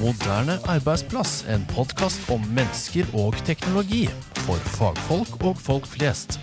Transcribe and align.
Moderne 0.00 0.56
arbeidsplass, 0.66 1.44
en 1.46 1.62
podkast 1.70 2.30
om 2.32 2.42
mennesker 2.56 3.06
og 3.14 3.36
teknologi. 3.46 4.06
For 4.46 4.58
fagfolk 4.74 5.36
og 5.46 5.58
folk 5.60 5.84
flest. 5.86 6.38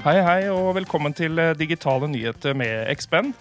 Hei, 0.00 0.16
hei, 0.24 0.40
og 0.48 0.72
velkommen 0.80 1.14
til 1.14 1.38
eh, 1.38 1.52
Digitale 1.54 2.08
nyheter 2.08 2.56
med 2.56 2.88
Expend. 2.90 3.34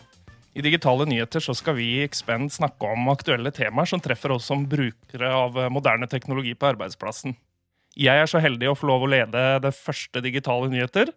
I 0.54 0.62
Digitale 0.66 1.08
nyheter 1.10 1.42
så 1.42 1.56
skal 1.58 1.78
vi 1.80 1.88
i 1.96 2.04
Expend 2.04 2.52
snakke 2.52 2.92
om 2.92 3.10
aktuelle 3.14 3.54
temaer 3.56 3.90
som 3.90 4.04
treffer 4.04 4.36
oss 4.36 4.50
som 4.52 4.68
brukere 4.70 5.32
av 5.32 5.58
eh, 5.58 5.72
moderne 5.72 6.10
teknologi 6.12 6.54
på 6.54 6.70
arbeidsplassen. 6.74 7.34
Jeg 7.98 8.22
er 8.22 8.30
så 8.30 8.44
heldig 8.44 8.70
å 8.70 8.78
få 8.78 8.92
lov 8.92 9.08
å 9.08 9.12
lede 9.16 9.48
det 9.64 9.74
første 9.74 10.22
Digitale 10.22 10.70
nyheter. 10.70 11.16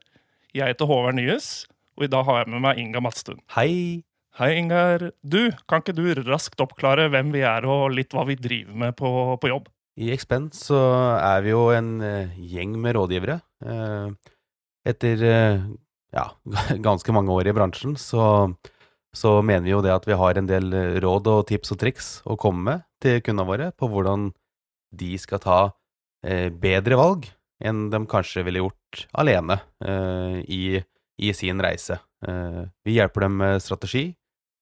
Jeg 0.53 0.69
heter 0.69 0.85
Håvard 0.85 1.17
Nyhus, 1.17 1.65
og 1.97 2.05
i 2.05 2.11
dag 2.13 2.27
har 2.29 2.43
jeg 2.43 2.51
med 2.53 2.61
meg 2.61 2.81
Inga 2.81 3.01
Madstuen. 3.01 3.39
Hei! 3.55 4.05
Hei, 4.37 4.51
Ingar. 4.61 5.07
Du, 5.25 5.49
kan 5.69 5.81
ikke 5.81 5.95
du 5.97 6.05
raskt 6.27 6.61
oppklare 6.61 7.07
hvem 7.13 7.31
vi 7.33 7.41
er 7.45 7.65
og 7.69 7.95
litt 7.97 8.13
hva 8.13 8.27
vi 8.29 8.37
driver 8.37 8.77
med 8.85 8.93
på, 8.97 9.09
på 9.41 9.49
jobb? 9.49 9.71
I 9.97 10.11
Expend 10.13 10.53
så 10.57 10.77
er 11.17 11.41
vi 11.45 11.55
jo 11.55 11.67
en 11.73 11.91
eh, 12.05 12.37
gjeng 12.53 12.77
med 12.85 12.99
rådgivere. 12.99 13.39
Eh, 13.65 14.37
etter 14.93 15.25
eh, 15.31 15.67
ja, 16.13 16.29
ganske 16.89 17.17
mange 17.17 17.33
år 17.33 17.49
i 17.49 17.57
bransjen 17.57 17.97
så, 18.01 18.53
så 19.17 19.39
mener 19.41 19.65
vi 19.71 19.73
jo 19.73 19.83
det 19.85 19.97
at 19.97 20.09
vi 20.09 20.21
har 20.21 20.37
en 20.37 20.53
del 20.53 20.69
råd 21.01 21.33
og 21.33 21.47
tips 21.49 21.73
og 21.73 21.81
triks 21.81 22.15
å 22.29 22.37
komme 22.41 22.67
med 22.69 22.89
til 23.01 23.25
kundene 23.25 23.49
våre 23.49 23.73
på 23.73 23.89
hvordan 23.89 24.35
de 24.93 25.15
skal 25.17 25.41
ta 25.41 25.63
bedre 26.61 26.95
valg 27.01 27.33
enn 27.63 27.87
de 27.93 28.03
kanskje 28.11 28.45
ville 28.47 28.63
gjort 28.63 29.07
alene 29.19 29.59
eh, 29.85 30.39
i, 30.51 30.83
i 31.23 31.33
sin 31.37 31.63
reise. 31.63 31.99
Eh, 32.27 32.63
vi 32.85 32.99
hjelper 32.99 33.27
dem 33.27 33.39
med 33.43 33.63
strategi, 33.63 34.09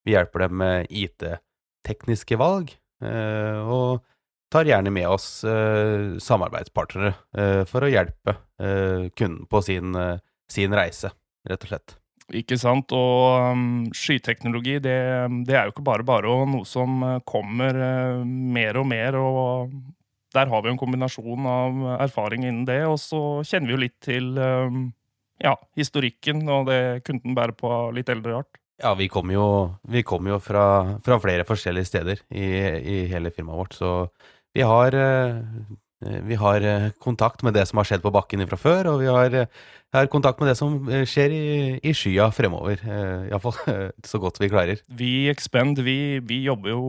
vi 0.05 0.15
hjelper 0.17 0.47
dem 0.47 0.56
med 0.62 0.91
IT-tekniske 0.91 2.39
valg, 2.41 2.73
eh, 3.05 3.61
og 3.61 4.05
tar 4.51 4.67
gjerne 4.67 4.91
med 4.91 5.06
oss 5.06 5.45
samarbeidspartnere 6.27 7.12
for 7.71 7.87
å 7.87 7.91
hjelpe 7.93 8.33
kunden 9.15 9.45
på 9.47 9.61
sin, 9.62 9.95
sin 10.51 10.75
reise, 10.75 11.12
rett 11.47 11.69
og 11.69 11.71
slett. 11.71 11.95
Ikke 12.34 12.59
sant? 12.59 12.91
Og 12.91 13.53
um, 13.55 13.69
skyteknologi, 13.95 14.81
det, 14.83 14.97
det 15.47 15.55
er 15.55 15.69
jo 15.69 15.75
ikke 15.77 15.87
bare 15.87 16.06
bare, 16.09 16.34
og 16.34 16.51
noe 16.51 16.67
som 16.67 16.98
kommer 17.23 17.78
mer 18.27 18.81
og 18.83 18.91
mer. 18.91 19.21
Og 19.23 19.71
der 20.34 20.50
har 20.50 20.62
vi 20.62 20.70
en 20.70 20.78
kombinasjon 20.78 21.47
av 21.50 21.84
erfaring 22.00 22.47
innen 22.47 22.64
det, 22.69 22.83
og 22.86 22.98
så 23.03 23.20
kjenner 23.47 23.70
vi 23.70 23.75
jo 23.75 23.83
litt 23.84 23.98
til 24.05 24.33
um, 24.39 24.89
ja, 25.42 25.56
historikken 25.78 26.45
og 26.53 26.69
det 26.70 26.81
kunden 27.06 27.37
bærer 27.37 27.56
på 27.56 27.70
av 27.72 27.95
litt 27.97 28.11
eldre 28.12 28.41
art. 28.42 28.61
Ja, 28.81 28.95
vi 28.97 29.11
kommer 29.12 29.37
jo, 29.37 29.47
vi 29.92 30.03
kom 30.06 30.28
jo 30.31 30.39
fra, 30.41 30.64
fra 31.05 31.19
flere 31.20 31.45
forskjellige 31.48 31.89
steder 31.89 32.22
i, 32.33 32.47
i 32.81 32.97
hele 33.11 33.33
firmaet 33.34 33.59
vårt, 33.61 33.77
så 33.77 33.91
vi 34.56 34.64
har, 34.67 34.95
eh, 34.97 35.37
vi 36.01 36.37
har 36.41 36.65
eh, 36.65 36.89
kontakt 37.03 37.43
med 37.45 37.53
det 37.55 37.67
som 37.69 37.77
har 37.81 37.84
skjedd 37.89 38.03
på 38.05 38.12
bakken 38.15 38.41
fra 38.48 38.56
før, 38.56 38.89
og 38.95 39.01
vi 39.03 39.09
har, 39.12 39.34
eh, 39.37 39.47
har 39.93 40.06
kontakt 40.12 40.41
med 40.41 40.48
det 40.48 40.56
som 40.56 40.79
eh, 40.89 41.03
skjer 41.09 41.34
i, 41.37 41.43
i 41.84 41.93
skya 41.93 42.31
fremover. 42.33 42.81
eh, 42.81 43.29
Iallfall 43.29 43.59
så 44.12 44.21
godt 44.23 44.41
vi 44.41 44.48
klarer. 44.48 44.81
Vi 44.89 45.11
i 45.27 45.31
Expend 45.33 45.83
vi, 45.84 45.98
vi 46.25 46.43
jobber 46.47 46.73
jo 46.73 46.84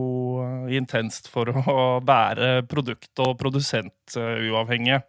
eh, 0.46 0.76
intenst 0.80 1.28
for 1.32 1.50
å 1.52 2.00
være 2.08 2.62
produkt- 2.70 3.20
og 3.26 3.36
produsentuavhengige. 3.42 5.02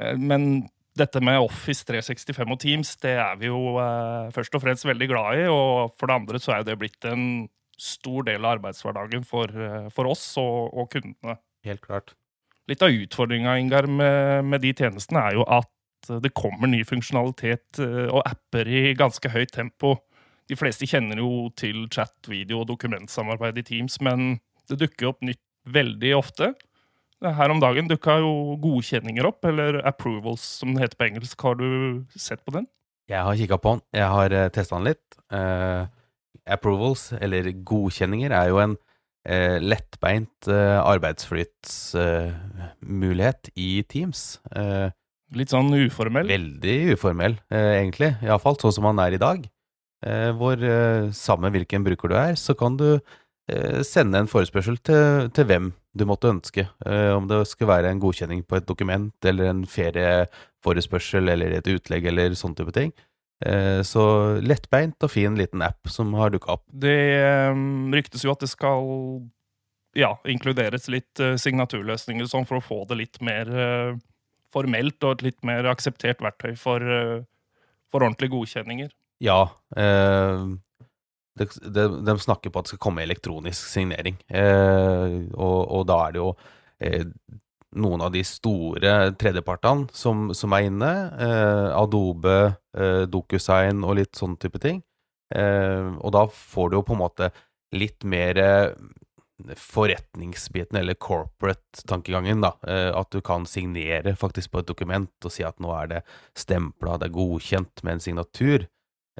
Eh, 0.00 0.16
Men 0.16 0.68
dette 0.96 1.20
med 1.24 1.40
Office 1.40 1.84
365 1.88 2.50
og 2.52 2.58
Teams 2.60 2.96
det 3.00 3.14
er 3.16 3.36
vi 3.40 3.48
jo 3.48 3.76
eh, 3.80 4.30
først 4.34 4.54
og 4.56 4.64
fremst 4.64 4.84
veldig 4.88 5.08
glad 5.12 5.42
i. 5.44 5.46
Og 5.52 5.92
for 5.98 6.08
det 6.08 6.18
andre 6.20 6.40
så 6.42 6.56
er 6.56 6.64
det 6.68 6.78
blitt 6.80 7.04
en 7.08 7.48
stor 7.82 8.22
del 8.28 8.44
av 8.44 8.58
arbeidshverdagen 8.58 9.24
for, 9.26 9.48
eh, 9.52 9.86
for 9.92 10.08
oss 10.12 10.24
og, 10.40 10.72
og 10.72 10.90
kundene. 10.92 11.36
Helt 11.66 11.80
klart. 11.84 12.12
Litt 12.72 12.82
av 12.84 12.94
utfordringa 12.94 13.58
med, 13.84 14.46
med 14.48 14.62
de 14.64 14.72
tjenestene 14.72 15.26
er 15.28 15.36
jo 15.36 15.44
at 15.44 15.68
det 16.24 16.32
kommer 16.34 16.70
ny 16.70 16.80
funksjonalitet 16.88 17.78
eh, 17.82 18.08
og 18.08 18.24
apper 18.24 18.66
i 18.66 18.82
ganske 18.98 19.28
høyt 19.28 19.52
tempo. 19.54 19.98
De 20.50 20.56
fleste 20.58 20.88
kjenner 20.88 21.20
jo 21.20 21.50
til 21.58 21.84
chat, 21.92 22.14
video 22.30 22.62
og 22.62 22.70
dokumentsamarbeid 22.72 23.60
i 23.60 23.66
Teams, 23.66 24.00
men 24.02 24.40
det 24.70 24.80
dukker 24.80 25.12
opp 25.12 25.20
nytt 25.22 25.42
veldig 25.68 26.14
ofte. 26.16 26.52
Her 27.22 27.52
om 27.54 27.60
dagen 27.62 27.86
dukka 27.90 28.16
jo 28.18 28.56
godkjenninger 28.62 29.26
opp, 29.28 29.44
eller 29.46 29.78
approvals 29.86 30.42
som 30.58 30.72
det 30.74 30.82
heter 30.82 30.98
på 30.98 31.06
engelsk. 31.06 31.44
Har 31.46 31.60
du 31.60 32.02
sett 32.16 32.42
på 32.42 32.54
den? 32.56 32.66
Jeg 33.10 33.22
har 33.22 33.38
kikka 33.38 33.58
på 33.62 33.76
den, 33.76 33.84
jeg 33.94 34.08
har 34.10 34.34
uh, 34.34 34.48
testa 34.54 34.78
den 34.78 34.88
litt. 34.90 35.18
Uh, 35.30 35.86
approvals, 36.50 37.12
eller 37.20 37.52
godkjenninger, 37.62 38.34
er 38.34 38.50
jo 38.50 38.58
en 38.62 38.74
eh, 39.28 39.58
lettbeint 39.62 40.48
eh, 40.50 40.78
arbeidsflytsmulighet 40.82 43.48
eh, 43.48 43.52
i 43.56 43.82
Teams. 43.88 44.40
Eh, 44.54 44.90
Litt 45.32 45.48
sånn 45.54 45.72
uformell. 45.72 46.28
veldig 46.28 46.92
uformell, 46.96 47.38
eh, 47.50 47.80
egentlig. 47.80 48.10
Iallfall 48.22 48.56
sånn 48.60 48.72
som 48.76 48.84
han 48.90 48.98
er 49.00 49.12
i 49.16 49.22
dag. 49.22 49.38
Eh, 50.04 50.30
hvor 50.36 50.56
eh, 50.58 51.10
sammen 51.14 51.52
hvilken 51.54 51.84
bruker 51.86 52.08
du 52.10 52.16
er, 52.18 52.34
så 52.36 52.54
kan 52.58 52.76
du 52.76 53.00
eh, 53.48 53.82
sende 53.86 54.18
en 54.18 54.26
forespørsel 54.28 54.76
til, 54.82 55.30
til 55.32 55.44
hvem 55.48 55.72
du 55.94 56.04
måtte 56.08 56.28
ønske. 56.32 56.66
Eh, 56.84 57.12
om 57.16 57.28
det 57.30 57.46
skal 57.48 57.68
være 57.70 57.88
en 57.92 58.00
godkjenning 58.02 58.42
på 58.44 58.56
et 58.58 58.66
dokument, 58.68 59.12
eller 59.24 59.44
en 59.52 59.64
ferieforespørsel, 59.64 61.28
eller 61.32 61.50
et 61.58 61.68
utlegg, 61.70 62.04
eller 62.10 62.34
sånne 62.38 62.56
type 62.60 62.72
ting. 62.76 62.92
Eh, 63.42 63.82
så 63.86 64.04
lettbeint 64.42 65.02
og 65.02 65.12
fin 65.12 65.36
liten 65.38 65.64
app 65.66 65.90
som 65.90 66.12
har 66.18 66.32
dukka 66.34 66.56
opp. 66.56 66.64
Det 66.68 66.96
eh, 67.18 67.62
ryktes 67.94 68.24
jo 68.26 68.34
at 68.34 68.42
det 68.44 68.50
skal 68.52 68.88
ja, 69.98 70.14
inkluderes 70.28 70.88
litt 70.92 71.20
eh, 71.20 71.36
signaturløsninger 71.40 72.30
sånn 72.30 72.48
for 72.48 72.60
å 72.60 72.64
få 72.64 72.82
det 72.90 73.00
litt 73.02 73.22
mer 73.24 73.50
formelt 74.52 75.00
og 75.04 75.16
et 75.16 75.30
litt 75.30 75.40
mer 75.48 75.66
akseptert 75.70 76.20
verktøy 76.20 76.52
for, 76.60 76.84
for 77.88 78.04
ordentlige 78.04 78.34
godkjenninger. 78.34 78.90
Ja. 79.22 79.46
Eh, 79.76 80.44
de, 81.38 81.46
de, 81.62 81.86
de 82.04 82.18
snakker 82.20 82.52
på 82.52 82.60
at 82.60 82.68
det 82.68 82.74
skal 82.74 82.82
komme 82.82 83.04
elektronisk 83.06 83.70
signering. 83.70 84.18
Eh, 84.28 85.16
og, 85.32 85.58
og 85.62 85.86
da 85.88 85.98
er 86.06 86.14
det 86.14 86.20
jo 86.20 86.28
eh, 86.82 87.06
noen 87.78 88.02
av 88.04 88.12
de 88.14 88.22
store 88.26 89.12
tredjepartene 89.20 89.88
som, 89.96 90.30
som 90.36 90.54
er 90.56 90.68
inne. 90.68 90.90
Eh, 91.20 91.68
Adobe, 91.76 92.54
eh, 92.76 93.04
DocuSign 93.10 93.84
og 93.86 93.96
litt 94.00 94.18
sånn 94.18 94.36
type 94.40 94.60
ting. 94.62 94.82
Eh, 95.34 95.88
og 95.96 96.12
da 96.14 96.26
får 96.28 96.70
du 96.70 96.78
jo 96.78 96.84
på 96.86 96.96
en 96.96 97.02
måte 97.02 97.30
litt 97.72 98.04
mer 98.04 98.40
eh, 98.40 98.74
forretningsbiten, 99.58 100.78
eller 100.78 100.98
corporate-tankegangen, 101.00 102.44
da. 102.44 102.52
Eh, 102.68 102.90
at 102.94 103.10
du 103.14 103.22
kan 103.24 103.46
signere 103.48 104.14
faktisk 104.18 104.52
på 104.52 104.62
et 104.62 104.68
dokument 104.68 105.10
og 105.24 105.34
si 105.34 105.46
at 105.46 105.58
nå 105.62 105.72
er 105.80 105.90
det 105.96 106.02
stempla, 106.38 106.98
det 107.00 107.08
er 107.08 107.16
godkjent 107.16 107.82
med 107.82 107.96
en 107.96 108.04
signatur. 108.04 108.68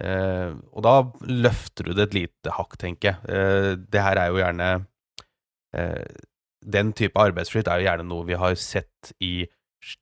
Eh, 0.00 0.52
og 0.72 0.84
da 0.84 0.98
løfter 1.28 1.88
du 1.88 1.96
det 1.96 2.10
et 2.10 2.20
lite 2.20 2.58
hakk, 2.58 2.76
tenker 2.80 3.14
jeg. 3.14 3.80
Det 3.88 4.04
her 4.04 4.20
er 4.20 4.30
jo 4.32 4.42
gjerne 4.42 4.68
Den 6.62 6.92
type 6.96 7.18
arbeidsflyt 7.18 7.68
er 7.68 7.80
jo 7.80 7.88
gjerne 7.88 8.06
noe 8.06 8.26
vi 8.28 8.38
har 8.38 8.54
sett 8.60 9.12
i 9.20 9.46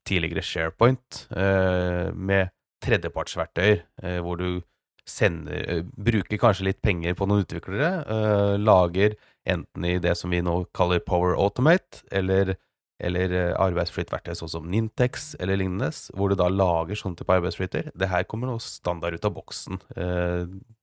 tidligere 0.06 0.44
SharePoint, 0.44 1.26
eh, 1.36 2.12
med 2.12 2.50
tredjepartsverktøyer, 2.84 3.82
eh, 4.02 4.18
hvor 4.20 4.36
du 4.40 4.62
sender 5.08 5.64
eh, 5.66 5.82
Bruker 5.82 6.38
kanskje 6.38 6.68
litt 6.68 6.82
penger 6.82 7.16
på 7.16 7.26
noen 7.28 7.44
utviklere, 7.44 8.58
lager 8.60 9.16
enten 9.48 9.84
i 9.84 9.98
det 9.98 10.16
som 10.16 10.30
vi 10.30 10.42
nå 10.44 10.64
kaller 10.76 11.00
Power 11.00 11.36
Automate, 11.36 12.04
eller 12.12 12.56
eller 13.00 13.32
arbeidsflytverktøy 13.56 14.34
sånn 14.36 14.50
som 14.52 14.66
Nintex 14.68 15.30
eller 15.40 15.56
lignende, 15.56 15.86
hvor 16.12 16.28
du 16.28 16.34
da 16.36 16.50
lager 16.52 16.98
sånn 17.00 17.14
type 17.16 17.32
arbeidsflyter. 17.32 17.86
Det 17.96 18.10
her 18.12 18.26
kommer 18.28 18.50
noe 18.50 18.60
standard 18.60 19.16
ut 19.16 19.24
av 19.24 19.32
boksen, 19.38 19.80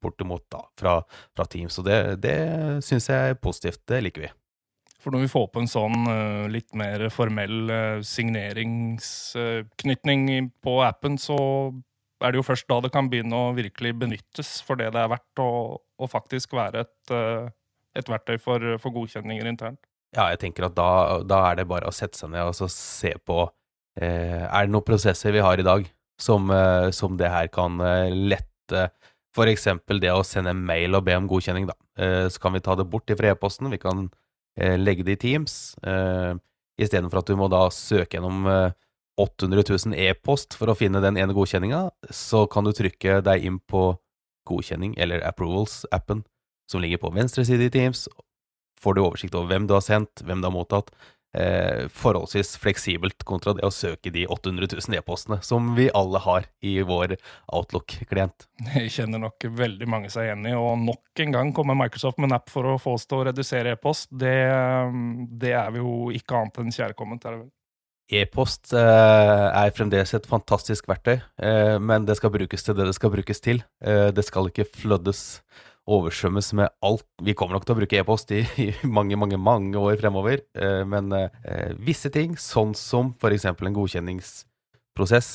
bortimot 0.02 0.48
da, 0.50 0.64
fra, 0.82 0.96
fra 1.38 1.46
Teams. 1.46 1.78
Og 1.78 1.86
det, 1.86 2.00
det 2.26 2.34
syns 2.90 3.12
jeg 3.14 3.36
er 3.36 3.38
positivt. 3.38 3.84
Det 3.86 4.02
liker 4.02 4.26
vi. 4.26 4.32
For 5.08 5.16
når 5.16 5.24
vi 5.24 5.32
får 5.32 5.46
på 5.56 5.62
en 5.64 5.70
sånn 5.72 6.02
uh, 6.04 6.52
litt 6.52 6.76
mer 6.76 7.08
formell 7.16 7.72
uh, 7.72 8.04
signeringsknytning 8.04 10.28
uh, 10.28 10.52
på 10.60 10.84
appen, 10.84 11.16
så 11.16 11.72
er 12.20 12.36
det 12.36 12.42
jo 12.42 12.44
først 12.44 12.68
da 12.68 12.84
det 12.84 12.92
kan 12.92 13.08
begynne 13.08 13.32
å 13.40 13.56
virkelig 13.56 13.96
benyttes 14.02 14.60
for 14.68 14.76
det 14.76 14.92
det 14.92 15.00
er 15.00 15.08
verdt, 15.14 15.40
å, 15.40 15.80
å 15.80 16.06
faktisk 16.12 16.52
være 16.58 16.82
et, 16.84 17.12
eh, 17.14 17.46
et 18.02 18.10
verktøy 18.10 18.38
for, 18.42 18.78
for 18.82 18.90
godkjenninger 18.96 19.46
internt. 19.48 19.80
Ja, 20.18 20.26
jeg 20.34 20.40
tenker 20.42 20.66
at 20.68 20.76
da, 20.76 21.22
da 21.24 21.52
er 21.52 21.56
det 21.62 21.72
bare 21.72 21.88
å 21.88 21.96
sette 21.96 22.18
seg 22.20 22.30
ned 22.34 22.44
og 22.50 22.56
så 22.58 22.68
se 22.74 23.14
på 23.22 23.38
Er 24.02 24.66
det 24.66 24.72
noen 24.74 24.90
prosesser 24.90 25.32
vi 25.32 25.46
har 25.46 25.58
i 25.62 25.68
dag 25.68 25.86
som, 26.20 26.52
som 26.90 27.18
det 27.22 27.30
her 27.30 27.48
kan 27.54 27.78
lette 28.12 28.90
eksempel 29.54 30.02
det 30.02 30.10
å 30.10 30.26
sende 30.26 30.54
mail 30.58 30.98
og 30.98 31.06
be 31.06 31.14
om 31.16 31.30
godkjenning, 31.30 31.70
da. 31.70 31.78
Så 32.34 32.42
kan 32.42 32.58
vi 32.58 32.66
ta 32.66 32.74
det 32.76 32.90
bort 32.90 33.06
fra 33.14 33.30
e-posten. 33.30 33.70
Vi 33.70 33.78
kan 33.78 34.10
legge 34.58 35.06
det 35.06 35.18
i 35.18 35.22
Teams. 35.22 35.76
Eh, 35.84 36.34
Istedenfor 36.78 37.24
at 37.24 37.30
du 37.30 37.38
må 37.40 37.48
da 37.50 37.64
søke 37.74 38.18
gjennom 38.18 38.46
eh, 38.52 38.76
800 39.18 39.64
000 39.66 39.98
e-post 39.98 40.54
for 40.58 40.70
å 40.70 40.78
finne 40.78 41.02
den 41.02 41.18
ene 41.18 41.34
godkjenninga, 41.34 41.88
så 42.14 42.46
kan 42.52 42.68
du 42.68 42.74
trykke 42.76 43.20
deg 43.26 43.48
inn 43.50 43.58
på 43.66 43.96
godkjenning, 44.48 44.94
eller 45.02 45.26
approvals-appen, 45.26 46.22
som 46.70 46.84
ligger 46.84 47.02
på 47.02 47.12
venstre 47.16 47.46
side 47.48 47.66
i 47.66 47.74
Teams. 47.74 48.06
Får 48.78 48.94
du 48.94 49.02
oversikt 49.02 49.36
over 49.36 49.50
hvem 49.50 49.66
du 49.68 49.74
har 49.74 49.84
sendt, 49.84 50.22
hvem 50.22 50.44
du 50.44 50.48
har 50.48 50.54
mottatt. 50.54 50.94
Eh, 51.36 51.88
forholdsvis 51.92 52.56
fleksibelt 52.58 53.24
kontra 53.28 53.52
det 53.54 53.66
å 53.68 53.72
søke 53.74 54.10
de 54.16 54.24
800 54.32 54.70
000 54.72 54.96
e-postene 54.98 55.38
som 55.44 55.74
vi 55.76 55.90
alle 55.94 56.22
har 56.24 56.48
i 56.64 56.78
vår 56.88 57.18
Outlook-klient. 57.54 58.48
Jeg 58.78 58.94
kjenner 58.96 59.22
nok 59.26 59.46
veldig 59.60 59.90
mange 59.92 60.10
seg 60.14 60.30
igjen 60.30 60.48
i, 60.48 60.56
og 60.58 60.80
nok 60.86 61.22
en 61.26 61.36
gang 61.36 61.52
kommer 61.56 61.78
Microsoft 61.78 62.22
med 62.22 62.32
en 62.32 62.40
app 62.40 62.50
for 62.54 62.72
å 62.72 62.80
få 62.82 62.96
oss 62.98 63.06
til 63.06 63.20
å 63.20 63.28
redusere 63.28 63.76
e-post. 63.76 64.10
Det, 64.10 64.34
det, 65.36 65.54
er 65.60 65.70
vi 65.76 65.84
jo 65.84 66.10
ikke 66.16 66.40
annet 66.40 66.64
enn 66.64 66.76
kjærkomment, 66.80 67.28
er 67.28 67.36
det 67.36 67.44
vel. 67.44 67.54
E-post 68.08 68.72
eh, 68.72 69.48
er 69.52 69.74
fremdeles 69.76 70.14
et 70.16 70.28
fantastisk 70.32 70.88
verktøy, 70.88 71.18
eh, 71.44 71.76
men 71.84 72.08
det 72.08 72.16
skal 72.16 72.32
brukes 72.32 72.64
til 72.64 72.78
det 72.78 72.88
det 72.88 72.96
skal 72.96 73.12
brukes 73.12 73.44
til. 73.44 73.60
Eh, 73.84 74.08
det 74.16 74.24
skal 74.24 74.48
ikke 74.48 74.70
fløddes, 74.72 75.42
oversvømmes 75.88 76.52
med 76.60 76.70
alt. 76.86 77.08
Vi 77.24 77.36
kommer 77.38 77.58
nok 77.58 77.66
til 77.68 77.76
å 77.76 77.80
bruke 77.80 78.00
e-post 78.00 78.32
i, 78.36 78.44
i, 78.62 78.68
mange, 78.98 79.18
mange 79.20 79.40
mange 79.40 79.80
år 79.80 79.98
fremover, 80.02 80.44
eh, 80.60 80.84
men 80.88 81.12
eh, 81.16 81.74
visse 81.80 82.12
ting, 82.14 82.36
sånn 82.42 82.76
som 82.78 83.14
f.eks. 83.16 83.48
en 83.50 83.78
godkjenningsprosess, 83.78 85.30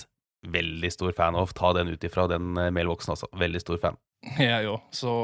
veldig 0.52 0.90
stor 0.92 1.14
fan 1.16 1.38
av. 1.38 1.54
Ta 1.56 1.72
den 1.78 1.92
ut 1.94 2.04
ifra 2.04 2.28
den 2.30 2.56
eh, 2.60 2.72
mailboksen 2.74 3.14
altså. 3.14 3.30
Veldig 3.38 3.62
stor 3.64 3.80
fan. 3.82 3.98
Jeg 4.42 4.68
òg. 4.70 4.84
Så 4.94 5.14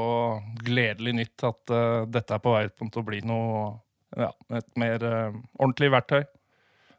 gledelig 0.64 1.18
nytt 1.20 1.46
at 1.46 1.76
dette 2.10 2.34
er 2.34 2.42
på 2.42 2.56
vei 2.56 2.64
til 2.72 3.02
å 3.02 3.06
bli 3.06 3.22
noe 3.26 3.68
ja, 4.16 4.32
et 4.56 4.68
mer 4.80 5.04
ordentlig 5.04 5.92
verktøy. 5.92 6.24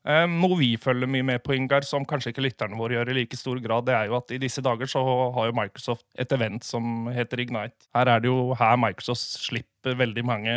Um, 0.08 0.38
noe 0.40 0.56
vi 0.62 0.70
følger 0.80 1.10
mye 1.12 1.26
med 1.28 1.42
på, 1.44 1.52
Ingar, 1.58 1.84
som 1.84 2.06
kanskje 2.08 2.32
ikke 2.32 2.46
lytterne 2.46 2.78
våre 2.80 2.96
gjør 2.96 3.12
i 3.12 3.18
like 3.18 3.38
stor 3.38 3.60
grad, 3.60 3.86
det 3.90 3.98
er 3.98 4.08
jo 4.08 4.16
at 4.20 4.32
i 4.32 4.40
disse 4.42 4.64
dager 4.64 4.88
så 4.88 5.04
har 5.36 5.50
jo 5.50 5.58
Microsoft 5.58 6.06
et 6.16 6.32
event 6.36 6.64
som 6.64 7.10
heter 7.12 7.44
Ignite. 7.44 7.90
Her 7.96 8.16
er 8.16 8.24
det 8.24 8.32
jo 8.32 8.54
her 8.60 8.80
Microsoft 8.80 9.44
slipper 9.44 10.00
veldig 10.00 10.24
mange 10.26 10.56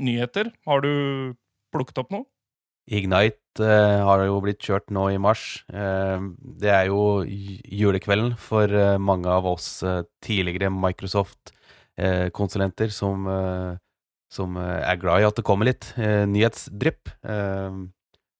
nyheter. 0.00 0.52
Har 0.70 0.86
du 0.86 0.92
plukket 1.74 1.98
opp 2.02 2.14
noe? 2.14 2.26
Ignite 2.90 3.62
eh, 3.62 4.00
har 4.02 4.24
jo 4.26 4.40
blitt 4.42 4.64
kjørt 4.66 4.90
nå 4.94 5.10
i 5.14 5.18
mars. 5.22 5.62
Eh, 5.70 6.18
det 6.62 6.70
er 6.74 6.86
jo 6.90 7.22
julekvelden 7.26 8.34
for 8.40 8.64
eh, 8.66 8.96
mange 8.98 9.28
av 9.30 9.46
oss 9.46 9.84
tidligere 10.24 10.70
Microsoft-konsulenter 10.74 12.88
som, 12.94 13.28
som 14.32 14.56
er 14.56 14.96
glad 15.02 15.20
i 15.20 15.24
at 15.28 15.36
det 15.38 15.44
kommer 15.46 15.66
litt 15.68 15.94
nyhetsdrypp. 15.98 17.08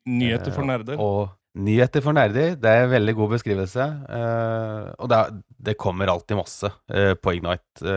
Nyheter 0.09 0.55
for 0.55 0.67
nerder. 0.69 0.97
Eh, 0.97 1.05
og 1.05 1.61
nyheter 1.61 2.05
for 2.05 2.17
nerder, 2.17 2.55
det 2.57 2.71
er 2.71 2.85
en 2.85 2.93
veldig 2.93 3.15
god 3.19 3.35
beskrivelse. 3.35 3.87
Uh, 4.09 4.89
og 5.03 5.11
det, 5.11 5.19
er, 5.19 5.41
det, 5.71 5.79
kommer 5.81 6.13
alltid 6.13 6.39
masse 6.39 6.71
uh, 6.71 7.15
på 7.21 7.37
Ignite. 7.37 7.97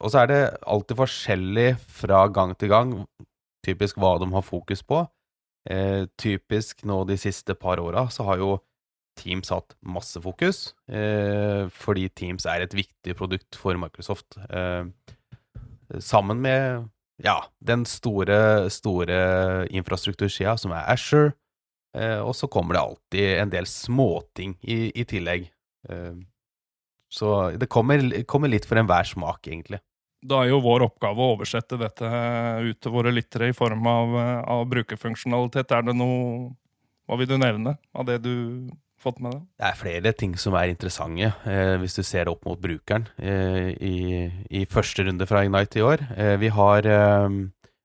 Og 0.00 0.08
så 0.08 0.22
er 0.22 0.28
det 0.30 0.38
alltid 0.72 0.96
forskjellig 0.96 1.66
fra 1.98 2.22
gang 2.32 2.54
til 2.56 2.70
gang, 2.72 2.94
typisk 3.66 3.98
hva 4.00 4.14
de 4.22 4.30
har 4.32 4.44
fokus 4.44 4.80
på. 4.80 5.02
typisk 6.16 6.80
nå 6.88 7.04
de 7.04 7.18
siste 7.20 7.54
par 7.54 7.80
åra 7.80 8.06
så 8.08 8.24
har 8.24 8.40
jo 8.40 8.54
Teams 9.20 9.52
hatt 9.52 9.76
masse 9.84 10.16
fokus, 10.20 10.72
fordi 10.88 12.08
Teams 12.16 12.48
er 12.48 12.64
et 12.64 12.72
viktig 12.74 13.14
produkt 13.16 13.54
for 13.60 13.76
Microsoft. 13.76 14.38
sammen 16.00 16.40
med 16.40 16.88
ja, 17.22 17.38
den 17.62 17.84
store, 17.86 18.68
store 18.72 19.16
infrastruktursida, 19.70 20.56
som 20.58 20.74
er 20.74 20.86
Asher. 20.90 21.32
Eh, 21.94 22.18
og 22.18 22.34
så 22.34 22.48
kommer 22.50 22.74
det 22.74 22.82
alltid 22.82 23.26
en 23.38 23.52
del 23.52 23.68
småting 23.70 24.56
i, 24.62 24.88
i 24.90 25.04
tillegg. 25.06 25.46
Eh, 25.88 26.14
så 27.14 27.34
det 27.54 27.70
kommer, 27.70 28.02
kommer, 28.26 28.50
litt 28.50 28.66
for 28.66 28.80
enhver 28.80 29.06
smak, 29.06 29.46
egentlig. 29.46 29.78
Da 30.24 30.40
er 30.42 30.50
jo 30.50 30.62
vår 30.64 30.86
oppgave 30.88 31.20
å 31.20 31.34
oversette 31.36 31.78
dette 31.78 32.08
ut 32.64 32.78
til 32.82 32.94
våre 32.94 33.12
lyttere 33.12 33.50
i 33.52 33.56
form 33.56 33.86
av, 33.86 34.16
av 34.50 34.64
brukerfunksjonalitet. 34.72 35.74
Er 35.76 35.84
det 35.86 35.96
noe 35.98 36.54
Hva 37.04 37.18
vil 37.20 37.28
du 37.28 37.36
nevne 37.36 37.76
av 37.92 38.06
det 38.08 38.22
du 38.24 38.32
fått 39.04 39.20
med 39.22 39.34
deg? 39.34 39.42
Det 39.60 39.68
er 39.68 39.80
flere 39.80 40.12
ting 40.16 40.36
som 40.40 40.56
er 40.58 40.70
interessante, 40.72 41.32
eh, 41.48 41.74
hvis 41.82 41.98
du 41.98 42.02
ser 42.06 42.26
det 42.26 42.32
opp 42.34 42.46
mot 42.48 42.60
brukeren 42.60 43.08
eh, 43.18 43.74
i, 43.76 43.98
i, 44.50 44.64
første 44.70 45.04
runde 45.06 45.28
fra 45.28 45.44
Ignite 45.44 45.80
i 45.80 45.84
år. 45.84 46.06
Eh, 46.16 46.36
vi 46.40 46.50
har 46.54 46.88
eh, 46.88 47.36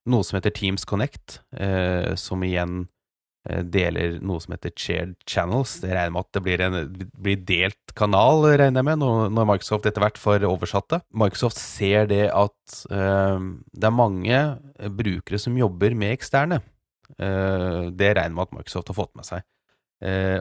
noe 0.10 0.28
som 0.28 0.40
heter 0.40 0.56
Teams 0.56 0.88
Connect, 0.90 1.42
eh, 1.60 2.16
som 2.20 2.44
igjen 2.46 2.82
eh, 3.50 3.62
deler 3.62 4.18
noe 4.24 4.42
som 4.44 4.56
heter 4.56 4.74
shared 4.80 5.16
channels. 5.30 5.78
Det 5.84 5.92
regner 5.92 6.16
med 6.16 6.26
at 6.26 6.34
det 6.38 6.44
blir 6.48 6.66
en 6.66 6.80
blir 7.28 7.46
delt 7.52 7.96
kanal, 8.00 8.48
regner 8.48 8.82
jeg 8.82 8.90
med, 8.90 9.04
når, 9.04 9.48
Microsoft 9.54 9.90
etter 9.90 10.06
hvert 10.06 10.20
får 10.22 10.48
oversatt 10.48 10.90
det. 10.96 11.04
Microsoft 11.12 11.60
ser 11.62 12.10
det 12.12 12.26
at 12.32 12.82
det 12.90 13.88
er 13.88 13.96
mange 13.96 14.44
brukere 14.96 15.40
som 15.42 15.58
jobber 15.60 15.98
med 15.98 16.16
eksterne. 16.16 16.62
det 17.20 18.12
regner 18.16 18.36
med 18.38 18.46
at 18.46 18.54
Microsoft 18.60 18.92
har 18.92 18.96
fått 18.96 19.16
med 19.18 19.26
seg. 19.28 19.48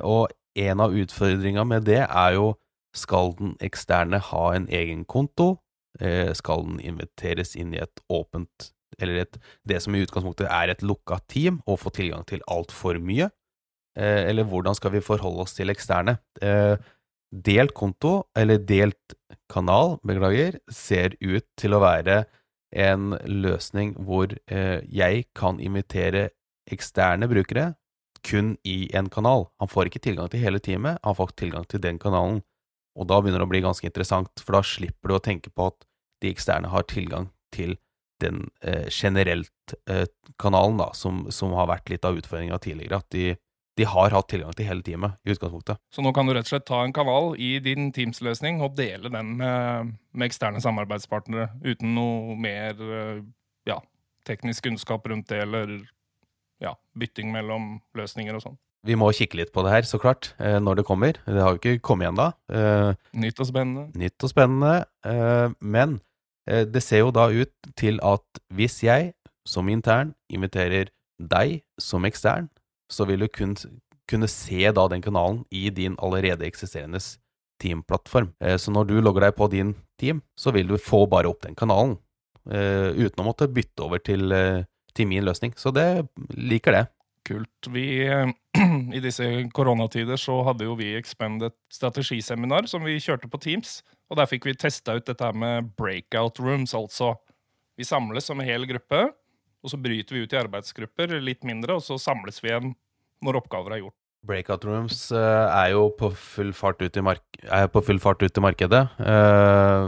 og 0.04 0.28
en 0.58 0.82
av 0.82 0.96
utfordringa 0.96 1.64
med 1.68 1.86
det 1.88 2.02
er 2.06 2.34
jo 2.36 2.52
skal 2.96 3.34
den 3.38 3.54
eksterne 3.64 4.20
ha 4.30 4.44
en 4.54 4.66
egen 4.72 5.04
konto? 5.08 5.58
Eh, 6.00 6.32
skal 6.36 6.64
den 6.66 6.80
inviteres 6.84 7.54
inn 7.58 7.74
i 7.74 7.82
et 7.82 8.02
åpent, 8.12 8.70
eller 8.98 9.24
et, 9.24 9.38
det 9.68 9.80
som 9.84 9.94
i 9.94 10.02
utgangspunktet 10.04 10.48
er 10.50 10.72
et 10.72 10.84
lukka 10.84 11.20
team, 11.30 11.60
og 11.66 11.80
få 11.82 11.92
tilgang 11.94 12.26
til 12.28 12.42
altfor 12.50 13.00
mye? 13.02 13.30
Eh, 13.98 14.28
eller 14.30 14.48
hvordan 14.48 14.76
skal 14.78 14.94
vi 14.94 15.04
forholde 15.04 15.44
oss 15.44 15.56
til 15.58 15.72
eksterne? 15.74 16.18
Eh, 16.42 16.76
delt 17.28 17.74
konto, 17.76 18.22
eller 18.36 18.62
delt 18.62 19.16
kanal, 19.52 19.98
beklager, 20.06 20.60
ser 20.72 21.16
ut 21.20 21.46
til 21.60 21.76
å 21.76 21.82
være 21.84 22.22
en 22.76 23.14
løsning 23.24 23.94
hvor 24.04 24.28
jeg 24.44 25.22
kan 25.36 25.56
invitere 25.56 26.26
eksterne 26.68 27.24
brukere 27.30 27.70
kun 28.26 28.56
i 28.66 28.88
en 28.96 29.08
kanal. 29.12 29.48
Han 29.62 29.70
får 29.70 29.90
ikke 29.90 30.02
tilgang 30.04 30.30
til 30.32 30.42
hele 30.42 30.60
teamet, 30.62 31.00
han 31.04 31.16
får 31.18 31.34
tilgang 31.38 31.66
til 31.68 31.82
den 31.84 31.98
kanalen. 32.02 32.42
Og 32.98 33.06
da 33.06 33.20
begynner 33.22 33.42
det 33.42 33.48
å 33.48 33.52
bli 33.52 33.62
ganske 33.62 33.86
interessant, 33.86 34.42
for 34.42 34.58
da 34.58 34.62
slipper 34.66 35.10
du 35.10 35.18
å 35.18 35.22
tenke 35.22 35.52
på 35.54 35.68
at 35.70 35.86
de 36.22 36.32
eksterne 36.32 36.70
har 36.72 36.86
tilgang 36.90 37.28
til 37.54 37.76
den 38.22 38.48
eh, 38.62 38.88
generelt 38.90 39.74
eh, 39.90 40.06
kanalen, 40.38 40.80
da, 40.80 40.90
som, 40.94 41.26
som, 41.30 41.54
har 41.54 41.68
vært 41.70 41.92
litt 41.92 42.06
av 42.06 42.18
utfordringa 42.18 42.58
tidligere. 42.62 42.98
At 42.98 43.10
de, 43.14 43.36
de, 43.78 43.86
har 43.86 44.14
hatt 44.14 44.28
tilgang 44.32 44.56
til 44.58 44.66
hele 44.66 44.82
teamet 44.82 45.18
i 45.22 45.34
utgangspunktet. 45.34 45.78
Så 45.94 46.02
nå 46.02 46.12
kan 46.16 46.26
du 46.26 46.34
rett 46.34 46.48
og 46.48 46.50
slett 46.50 46.66
ta 46.66 46.82
en 46.82 46.94
kanal 46.96 47.36
i 47.38 47.54
din 47.62 47.92
Teams-løsning 47.94 48.58
og 48.64 48.74
dele 48.78 49.12
den 49.14 49.36
med, 49.38 49.94
med, 50.10 50.26
eksterne 50.26 50.62
samarbeidspartnere 50.64 51.52
uten 51.62 51.94
noe 51.94 52.34
mer 52.40 52.82
eh, 52.82 53.22
ja, 53.70 53.78
teknisk 54.26 54.66
kunnskap 54.66 55.06
rundt 55.06 55.30
det, 55.30 55.44
eller 55.46 55.78
ja, 56.62 56.74
bytting 56.98 57.30
mellom 57.34 57.78
løsninger 57.98 58.36
og 58.36 58.44
sånn. 58.44 58.58
Vi 58.86 58.94
må 58.98 59.10
kikke 59.14 59.40
litt 59.40 59.50
på 59.52 59.64
det 59.66 59.72
her, 59.72 59.86
så 59.88 59.98
klart, 59.98 60.32
eh, 60.38 60.58
når 60.62 60.80
det 60.80 60.86
kommer. 60.86 61.18
Det 61.26 61.42
har 61.42 61.54
jo 61.54 61.58
ikke 61.58 61.82
kommet 61.82 62.12
ennå. 62.12 62.28
Eh, 62.48 62.94
nytt 63.12 63.40
og 63.42 63.48
spennende. 63.50 63.88
Nytt 63.98 64.22
og 64.22 64.30
spennende. 64.30 64.74
Eh, 65.04 65.48
men 65.60 66.00
det 66.48 66.80
ser 66.80 67.02
jo 67.02 67.10
da 67.12 67.26
ut 67.28 67.52
til 67.76 67.98
at 68.00 68.24
hvis 68.56 68.78
jeg 68.80 69.10
som 69.44 69.68
intern 69.68 70.14
inviterer 70.32 70.88
deg 71.20 71.58
som 71.76 72.06
ekstern, 72.08 72.46
så 72.88 73.04
vil 73.04 73.20
du 73.20 73.28
kun, 73.28 73.52
kunne 74.08 74.28
se 74.32 74.62
da 74.72 74.86
den 74.88 75.04
kanalen 75.04 75.42
i 75.52 75.68
din 75.68 75.98
allerede 76.00 76.46
eksisterende 76.48 77.02
teamplattform. 77.60 78.32
Så 78.40 78.72
når 78.72 78.88
du 78.88 78.94
logger 79.02 79.26
deg 79.26 79.36
på 79.36 79.50
din 79.52 79.74
team, 80.00 80.22
så 80.40 80.54
vil 80.56 80.72
du 80.72 80.78
få 80.80 81.04
bare 81.04 81.28
opp 81.28 81.42
den 81.44 81.54
kanalen, 81.54 81.98
uten 82.48 83.20
å 83.20 83.28
måtte 83.28 83.52
bytte 83.52 83.84
over 83.84 84.00
til 84.00 84.32
til 84.98 85.08
min 85.10 85.26
løsning. 85.26 85.54
Så 85.58 85.72
det 85.74 85.88
liker 86.34 86.74
det. 86.74 86.86
Kult. 87.28 87.68
Vi, 87.74 87.86
I 88.96 89.02
disse 89.04 89.26
koronatider 89.54 90.18
så 90.20 90.40
hadde 90.46 90.66
jo 90.68 90.76
vi 90.78 90.94
Expend 90.98 91.44
et 91.46 91.56
strategiseminar 91.72 92.68
som 92.70 92.84
vi 92.86 92.98
kjørte 93.02 93.30
på 93.30 93.40
Teams. 93.42 93.80
Og 94.08 94.18
der 94.18 94.28
fikk 94.30 94.48
vi 94.48 94.56
testa 94.56 94.96
ut 94.96 95.06
dette 95.08 95.32
med 95.36 95.72
breakout 95.78 96.40
rooms, 96.40 96.74
altså. 96.76 97.14
Vi 97.78 97.86
samles 97.86 98.26
som 98.26 98.40
en 98.40 98.48
hel 98.48 98.64
gruppe, 98.66 99.10
og 99.62 99.70
så 99.70 99.78
bryter 99.78 100.16
vi 100.16 100.24
ut 100.24 100.32
i 100.32 100.38
arbeidsgrupper, 100.40 101.18
litt 101.22 101.44
mindre, 101.46 101.76
og 101.76 101.84
så 101.84 101.98
samles 102.00 102.40
vi 102.42 102.50
igjen 102.50 102.72
når 103.22 103.42
oppgaver 103.42 103.76
er 103.76 103.82
gjort. 103.84 103.98
Breakout 104.26 104.64
rooms 104.66 105.04
uh, 105.14 105.46
er 105.52 105.74
jo 105.76 105.84
på 105.94 106.08
full 106.18 106.50
fart 106.56 106.80
ut 106.82 106.96
i, 106.96 107.04
mark 107.04 107.22
full 107.76 108.00
fart 108.02 108.24
ut 108.24 108.40
i 108.40 108.42
markedet. 108.42 108.80
Uh, 108.98 109.86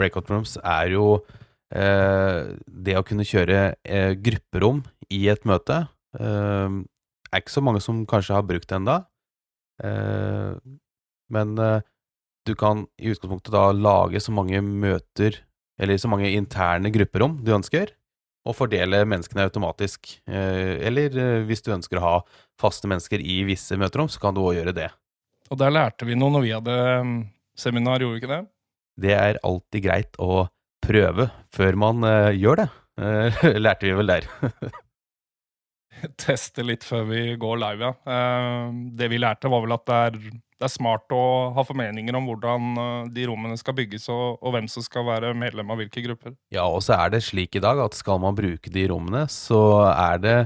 breakout 0.00 0.32
rooms 0.32 0.56
er 0.64 0.96
jo 0.96 1.20
Eh, 1.20 1.39
det 1.70 2.96
å 2.98 3.04
kunne 3.06 3.26
kjøre 3.26 3.76
eh, 3.86 4.16
grupperom 4.18 4.82
i 5.10 5.20
et 5.30 5.44
møte 5.46 5.84
eh, 6.18 6.78
er 7.30 7.42
ikke 7.42 7.54
så 7.54 7.62
mange 7.62 7.82
som 7.84 8.02
kanskje 8.10 8.34
har 8.34 8.46
brukt 8.46 8.66
det 8.66 8.80
ennå. 8.80 8.96
men 11.30 11.54
du 12.46 12.56
kan 12.58 12.84
i 12.98 13.12
utgangspunktet 13.12 13.52
da 13.54 13.70
lage 13.72 14.20
så 14.22 14.32
mange 14.34 14.60
møter, 14.64 15.38
eller 15.80 16.00
så 16.00 16.10
mange 16.10 16.30
interne 16.34 16.92
grupperom 16.92 17.40
du 17.44 17.54
ønsker. 17.56 17.96
og 18.40 18.54
fordele 18.56 19.02
menneskene 19.04 19.44
automatisk. 19.44 20.14
Eh, 20.24 20.80
eller 20.88 21.12
eh, 21.12 21.42
hvis 21.44 21.60
du 21.60 21.74
ønsker 21.74 21.98
å 22.00 22.04
ha 22.06 22.12
faste 22.58 22.88
mennesker 22.88 23.20
i 23.20 23.42
visse 23.44 23.76
møterom, 23.76 24.08
så 24.08 24.16
kan 24.22 24.32
du 24.32 24.40
òg 24.40 24.54
gjøre 24.56 24.72
det. 24.78 24.86
Og 25.52 25.58
der 25.60 25.74
lærte 25.74 26.08
vi 26.08 26.16
noe 26.16 26.32
når 26.32 26.46
vi 26.46 26.54
hadde 26.54 26.76
mm, 27.04 27.18
seminar, 27.52 28.00
gjorde 28.00 28.16
vi 28.16 28.22
ikke 28.22 28.32
det? 28.32 28.40
Det 29.04 29.12
er 29.12 29.40
alltid 29.44 29.84
greit 29.84 30.16
å 30.16 30.46
prøve 30.84 31.30
før 31.54 31.76
man 31.78 32.04
uh, 32.06 32.36
gjør 32.36 32.64
det. 32.64 32.68
Uh, 33.00 33.42
lærte 33.64 33.86
vi 33.88 33.96
vel 33.98 34.14
der. 34.14 34.24
Teste 36.20 36.64
litt 36.64 36.84
før 36.86 37.02
vi 37.10 37.20
går 37.40 37.56
live, 37.60 37.90
ja. 37.90 37.92
Uh, 38.08 38.68
det 38.96 39.10
vi 39.12 39.18
lærte, 39.20 39.50
var 39.52 39.60
vel 39.64 39.76
at 39.76 39.86
det 39.88 39.98
er, 40.06 40.12
det 40.60 40.66
er, 40.66 40.72
smart 40.72 41.12
å 41.12 41.24
ha 41.56 41.62
formeninger 41.66 42.14
om 42.16 42.24
hvordan 42.30 42.60
de 43.12 43.26
rommene 43.28 43.56
skal 43.60 43.76
bygges, 43.76 44.04
og, 44.12 44.24
og, 44.40 44.50
hvem 44.54 44.68
som 44.72 44.82
skal 44.84 45.02
være 45.08 45.34
medlem 45.36 45.68
av 45.72 45.78
hvilke 45.82 46.04
grupper. 46.08 46.32
Ja, 46.54 46.64
og 46.68 46.80
så 46.86 46.92
er 46.98 47.08
det 47.14 47.26
slik 47.28 47.52
i 47.58 47.64
dag 47.64 47.76
at 47.84 47.98
skal 47.98 48.18
man 48.22 48.38
bruke 48.38 48.68
de 48.72 48.82
rommene, 48.92 49.22
så 49.32 49.60
er 49.92 50.16
det 50.24 50.38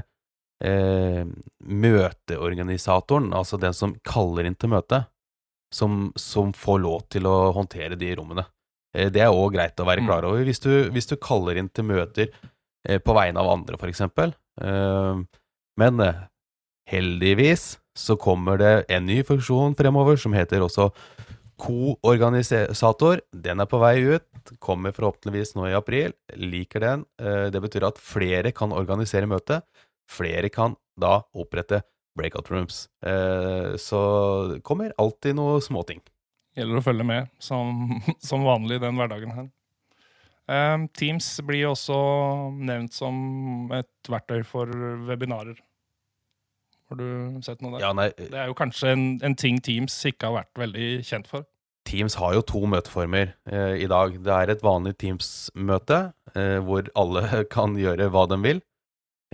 møteorganisatoren, 0.65 3.27
altså 3.35 3.59
den 3.59 3.75
som 3.75 3.91
kaller 4.07 4.47
inn 4.47 4.55
til 4.55 4.71
møte, 4.71 5.03
som, 5.75 6.15
som 6.15 6.53
får 6.55 6.79
lov 6.79 7.03
til 7.11 7.27
å 7.27 7.51
håndtere 7.57 7.99
de 7.99 8.15
rommene. 8.15 8.45
Eh, 8.95 9.11
det 9.11 9.23
er 9.23 9.33
òg 9.33 9.55
greit 9.55 9.79
å 9.79 9.87
være 9.87 10.03
mm. 10.03 10.09
klar 10.09 10.27
over 10.27 10.45
hvis 10.47 10.63
du, 10.63 10.71
hvis 10.95 11.09
du 11.09 11.17
kaller 11.21 11.59
inn 11.59 11.69
til 11.69 11.87
møter 11.89 12.29
eh, 12.87 13.01
på 13.01 13.15
vegne 13.17 13.41
av 13.41 13.51
andre, 13.51 13.79
f.eks. 13.79 14.05
Eh, 14.05 15.23
men 15.81 16.05
heldigvis 16.89 17.75
så 17.95 18.17
kommer 18.19 18.59
det 18.59 18.73
en 18.91 19.07
ny 19.07 19.21
funksjon 19.27 19.75
fremover 19.79 20.19
som 20.19 20.35
heter 20.35 20.63
også 20.63 20.89
koorganisator. 21.59 23.21
Den 23.31 23.63
er 23.63 23.69
på 23.71 23.79
vei 23.79 23.95
ut, 24.03 24.55
kommer 24.63 24.95
forhåpentligvis 24.95 25.55
nå 25.55 25.69
i 25.69 25.75
april. 25.77 26.11
Liker 26.35 26.83
den. 26.83 27.05
Det 27.15 27.61
betyr 27.63 27.87
at 27.87 28.01
flere 28.03 28.51
kan 28.55 28.75
organisere 28.75 29.29
møtet. 29.31 29.63
Flere 30.11 30.51
kan 30.51 30.75
da 30.99 31.21
opprette 31.31 31.79
breakout 32.19 32.51
rooms. 32.51 32.81
Så 33.79 34.01
det 34.51 34.59
kommer 34.67 34.91
alltid 34.99 35.39
noe 35.39 35.63
småting 35.63 36.03
gjelder 36.55 36.79
å 36.79 36.85
følge 36.85 37.05
med 37.07 37.29
som, 37.41 37.99
som 38.29 38.45
vanlig 38.47 38.81
den 38.83 38.97
hverdagen 38.99 39.35
her. 39.35 39.51
Um, 40.45 40.85
Teams 40.93 41.27
blir 41.41 41.71
også 41.71 41.95
nevnt 42.53 42.93
som 42.93 43.15
et 43.73 44.11
verktøy 44.11 44.43
for 44.45 44.69
webinarer. 45.07 45.57
Har 46.85 46.99
du 46.99 47.41
sett 47.41 47.63
noe 47.65 47.73
der? 47.73 47.81
Ja, 47.81 47.91
nei, 47.97 48.11
det 48.19 48.37
er 48.37 48.51
jo 48.51 48.57
kanskje 48.57 48.91
en, 48.93 49.05
en, 49.25 49.33
ting 49.39 49.57
Teams 49.65 49.95
ikke 50.05 50.29
har 50.29 50.43
vært 50.43 50.61
veldig 50.61 50.89
kjent 51.07 51.29
for. 51.31 51.47
Teams 51.85 52.17
har 52.21 52.35
jo 52.37 52.43
to 52.45 52.61
møteformer 52.69 53.33
eh, 53.49 53.81
i 53.81 53.89
dag. 53.89 54.19
Det 54.25 54.35
er 54.35 54.53
et 54.53 54.63
vanlig 54.65 54.95
Teams-møte 55.01 55.99
eh, 56.33 56.59
hvor 56.65 56.87
alle 56.97 57.25
kan 57.55 57.77
gjøre 57.77 58.09
hva 58.13 58.25
de 58.29 58.39
vil. 58.45 58.61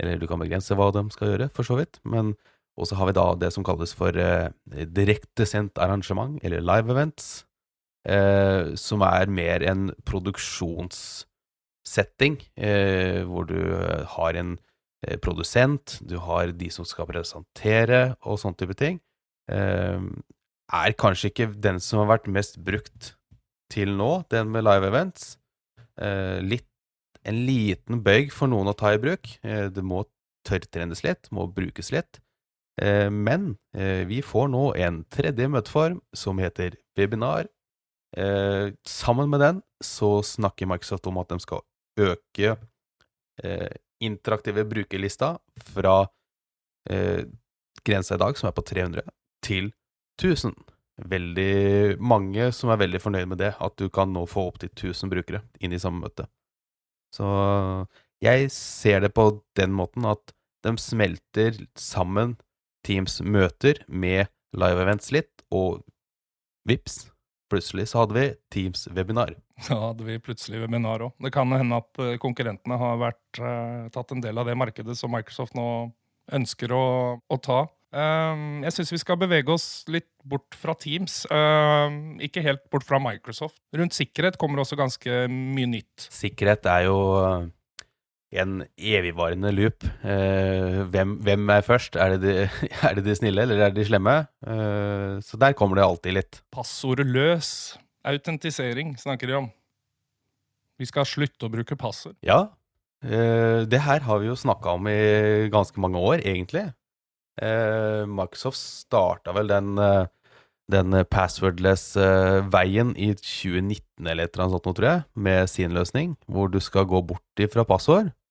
Eller 0.00 0.20
du 0.20 0.26
kan 0.28 0.40
begrense 0.40 0.76
hva 0.76 0.88
de 0.96 1.04
skal 1.12 1.34
gjøre, 1.34 1.48
for 1.52 1.68
så 1.68 1.76
vidt. 1.80 2.00
Men 2.08 2.32
og 2.78 2.86
så 2.88 2.94
har 2.96 3.06
vi 3.10 3.16
da 3.16 3.34
det 3.36 3.52
som 3.52 3.64
kalles 3.66 3.92
for 3.96 4.16
eh, 4.16 4.48
direktesendt 4.88 5.78
arrangement, 5.82 6.44
eller 6.44 6.60
live 6.64 6.90
events, 6.94 7.44
eh, 8.08 8.74
som 8.80 9.02
er 9.04 9.26
mer 9.28 9.62
en 9.68 9.90
produksjonssetting, 10.08 12.36
eh, 12.56 13.24
hvor 13.28 13.44
du 13.50 13.60
eh, 13.60 14.04
har 14.16 14.32
en 14.40 14.56
eh, 15.06 15.18
produsent, 15.20 15.98
du 16.00 16.16
har 16.24 16.52
de 16.56 16.70
som 16.72 16.84
skal 16.88 17.06
presentere, 17.10 18.16
og 18.24 18.40
sånne 18.40 18.56
type 18.62 18.76
ting. 18.80 18.96
Eh, 19.52 20.00
er 20.72 20.96
kanskje 20.96 21.28
ikke 21.28 21.52
den 21.60 21.76
som 21.84 22.00
har 22.00 22.08
vært 22.14 22.32
mest 22.32 22.56
brukt 22.64 23.12
til 23.72 23.88
nå, 23.96 24.24
den 24.32 24.48
med 24.52 24.64
live 24.64 24.86
events. 24.88 25.38
litt 26.40 26.68
en 27.24 27.46
liten 27.46 28.02
bøyg 28.02 28.32
for 28.32 28.48
noen 28.48 28.68
å 28.68 28.72
ta 28.72 28.92
i 28.94 28.98
bruk. 28.98 29.38
det 29.42 29.82
må 29.84 30.04
tørrtrenes 30.48 31.04
litt, 31.04 31.30
må 31.30 31.46
brukes 31.46 31.92
litt. 31.92 32.20
Eh, 32.80 33.10
men 33.10 33.56
eh, 33.76 34.06
vi 34.06 34.22
får 34.22 34.48
nå 34.48 34.64
en 34.80 35.02
tredje 35.12 35.48
møteform 35.48 36.00
som 36.16 36.40
heter 36.40 36.76
webinar. 36.96 37.48
Eh, 38.16 38.72
sammen 38.88 39.30
med 39.32 39.40
den 39.40 39.62
så 39.84 40.22
snakker 40.24 40.68
Microsoft 40.70 41.06
om 41.10 41.20
at 41.20 41.32
de 41.32 41.40
skal 41.42 41.64
øke 42.00 42.56
interaktive 44.02 44.62
brukerlista 44.68 45.32
fra 45.72 46.04
grensa 47.82 48.14
i 48.14 48.20
dag, 48.20 48.36
som 48.38 48.50
er 48.50 48.54
på 48.54 48.62
300, 48.68 49.08
til 49.42 49.70
1000. 50.20 50.52
Veldig 51.10 51.96
mange 51.98 52.50
som 52.54 52.70
er 52.70 52.78
veldig 52.84 53.00
fornøyd 53.02 53.30
med 53.32 53.40
det, 53.40 53.54
at 53.56 53.74
du 53.80 53.88
kan 53.90 54.12
nå 54.14 54.26
få 54.30 54.44
opptil 54.52 54.70
1000 54.70 55.10
brukere 55.10 55.40
inn 55.58 55.74
i 55.74 55.80
samme 55.82 56.04
møte. 56.04 56.28
Så 57.16 57.26
jeg 58.22 58.52
ser 58.54 59.02
det 59.02 59.14
på 59.16 59.26
den 59.58 59.74
måten 59.74 60.06
at 60.12 60.36
de 60.62 60.76
smelter 60.78 61.56
sammen 61.74 62.36
Teams 62.86 63.20
møter 63.24 63.82
med 63.88 64.30
live 64.58 64.84
events 64.84 65.12
litt, 65.14 65.44
og 65.54 65.82
vips, 66.68 67.06
plutselig 67.52 67.90
så 67.90 68.02
hadde 68.02 68.16
vi 68.16 68.26
Teams 68.52 68.86
webinar. 68.92 69.34
Da 69.68 69.78
hadde 69.78 70.06
vi 70.06 70.18
plutselig 70.22 70.62
webinar 70.64 71.04
òg. 71.06 71.12
Det 71.22 71.30
kan 71.34 71.52
hende 71.54 71.78
at 71.78 72.00
eh, 72.02 72.16
konkurrentene 72.22 72.78
har 72.80 72.96
vært, 72.98 73.38
uh, 73.38 73.86
tatt 73.94 74.14
en 74.14 74.22
del 74.24 74.40
av 74.40 74.48
det 74.48 74.56
markedet 74.58 74.96
som 74.98 75.12
Microsoft 75.14 75.54
nå 75.54 75.66
ønsker 76.34 76.74
å, 76.74 76.86
å 77.22 77.38
ta. 77.42 77.60
Um, 77.92 78.62
jeg 78.64 78.72
syns 78.72 78.92
vi 78.94 79.00
skal 79.02 79.18
bevege 79.20 79.52
oss 79.52 79.84
litt 79.92 80.08
bort 80.24 80.56
fra 80.58 80.74
Teams. 80.80 81.22
Um, 81.30 82.16
ikke 82.24 82.42
helt 82.44 82.64
bort 82.72 82.86
fra 82.88 82.98
Microsoft. 83.02 83.60
Rundt 83.76 83.94
sikkerhet 83.94 84.38
kommer 84.40 84.62
også 84.64 84.78
ganske 84.80 85.26
mye 85.30 85.68
nytt. 85.76 86.08
Sikkerhet 86.08 86.66
er 86.72 86.88
jo 86.88 86.98
en 88.32 88.62
evigvarende 88.78 89.52
loop. 89.52 89.84
Eh, 90.04 90.82
hvem, 90.92 91.16
hvem, 91.24 91.50
er 91.52 91.64
først? 91.66 91.96
Er 92.00 92.16
det, 92.16 92.20
de, 92.22 92.46
er 92.88 92.96
det, 92.96 93.04
de, 93.06 93.16
snille, 93.18 93.44
eller 93.44 93.60
er 93.60 93.72
det 93.74 93.82
de 93.82 93.88
slemme? 93.90 94.16
Eh, 94.46 95.20
så 95.24 95.40
der 95.40 95.56
kommer 95.58 95.78
det 95.78 95.86
alltid 95.86 96.16
litt. 96.16 96.40
Passordet 96.54 97.06
løs. 97.06 97.50
Autentisering 98.08 98.96
snakker 98.98 99.30
de 99.30 99.38
om. 99.42 99.50
Vi 100.80 100.88
skal 100.88 101.06
slutte 101.06 101.46
å 101.46 101.52
bruke 101.52 101.78
passord. 101.78 102.16
Ja. 102.26 102.46
Eh, 103.04 103.62
det 103.68 103.82
her 103.84 104.02
har 104.06 104.22
vi 104.22 104.30
jo 104.30 104.38
snakka 104.38 104.78
om 104.78 104.88
i 104.90 105.50
ganske 105.52 105.78
mange 105.82 106.00
år, 106.00 106.24
egentlig. 106.24 106.70
Eh, 107.40 108.02
Microsoft 108.08 108.60
starta 108.60 109.32
vel 109.36 109.48
den, 109.48 109.76
eh, 109.78 110.06
den 110.72 111.04
passwordless-veien 111.04 112.94
i 112.96 113.12
2019 113.14 114.06
eller 114.06 114.24
et 114.24 114.34
eller 114.34 114.46
annet 114.46 114.56
sånt, 114.56 114.76
tror 114.76 114.88
jeg, 114.88 115.04
med 115.14 115.50
sin 115.50 115.72
løsning, 115.76 116.16
hvor 116.26 116.50
du 116.50 116.60
skal 116.60 116.88
gå 116.88 117.02
bort 117.06 117.46
fra 117.52 117.64
passord 117.64 118.10
eh, 118.10 118.21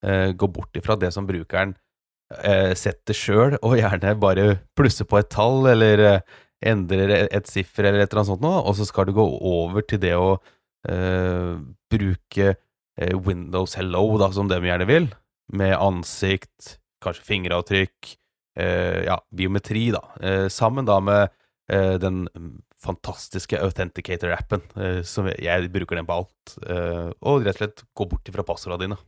gå 0.00 0.46
bort 0.48 0.76
ifra 0.80 0.94
det 0.96 1.10
som 1.12 1.26
brukeren 1.28 1.74
eh, 2.38 2.72
setter 2.78 3.16
sjøl, 3.16 3.58
og 3.60 3.78
gjerne 3.80 4.14
bare 4.20 4.46
plusse 4.78 5.06
på 5.08 5.20
et 5.20 5.30
tall, 5.32 5.66
eller 5.72 6.04
eh, 6.06 6.38
endrer 6.70 7.12
et 7.26 7.48
siffer 7.48 7.88
eller 7.88 8.04
et 8.04 8.10
eller 8.10 8.22
annet 8.22 8.32
sånt 8.34 8.44
noe, 8.44 8.62
og 8.62 8.76
så 8.76 8.86
skal 8.88 9.08
du 9.08 9.14
gå 9.16 9.24
over 9.24 9.84
til 9.88 10.02
det 10.02 10.14
å 10.16 10.34
eh, 10.88 11.56
bruke 11.92 12.48
eh, 12.52 13.14
Windows 13.16 13.76
Hello, 13.80 14.04
da, 14.20 14.30
som 14.36 14.50
de 14.50 14.60
gjerne 14.60 14.88
vil, 14.88 15.10
med 15.56 15.76
ansikt, 15.78 16.76
kanskje 17.02 17.26
fingeravtrykk, 17.26 18.14
eh, 18.60 19.04
ja, 19.08 19.20
biometri, 19.34 19.88
da, 19.96 20.04
sammen 20.52 20.88
da 20.88 21.00
med 21.02 21.36
den 22.02 22.24
fantastiske 22.82 23.60
Authenticator-appen, 23.62 24.64
som 25.06 25.28
jeg 25.30 25.68
bruker 25.70 26.00
den 26.00 26.08
på 26.08 26.16
alt, 26.16 26.54
og 26.58 27.44
rett 27.46 27.52
og 27.52 27.60
slett 27.60 27.84
gå 27.94 28.06
bort 28.10 28.26
ifra 28.26 28.42
passordene 28.48 28.88
dine 28.88 28.98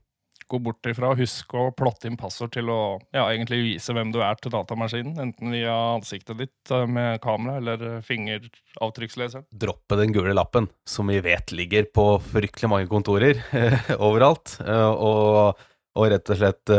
gå 0.49 0.59
bort 0.63 0.87
ifra 0.91 1.13
huske 1.19 1.59
å 1.59 1.73
plotte 1.77 2.09
inn 2.09 2.19
passord 2.21 2.53
til 2.55 2.71
å 2.73 2.81
ja, 3.15 3.25
egentlig 3.25 3.61
vise 3.65 3.95
hvem 3.95 4.13
du 4.15 4.21
er 4.25 4.39
til 4.41 4.53
datamaskinen, 4.55 5.17
enten 5.23 5.55
via 5.55 5.75
ansiktet 5.95 6.39
ditt 6.41 6.73
eh, 6.75 6.85
med 6.87 7.21
kamera 7.25 7.59
eller 7.61 7.87
eh, 7.89 8.05
fingeravtrykksleseren. 8.07 9.47
Droppe 9.51 9.99
den 10.01 10.15
gule 10.15 10.35
lappen, 10.37 10.69
som 10.89 11.11
vi 11.13 11.21
vet 11.25 11.55
ligger 11.55 11.89
på 11.95 12.07
fryktelig 12.33 12.71
mange 12.73 12.91
kontorer 12.91 13.41
overalt, 14.09 14.59
eh, 14.67 14.91
og, 14.93 15.59
og, 15.97 16.07
rett 16.13 16.35
og 16.35 16.41
slett 16.41 16.77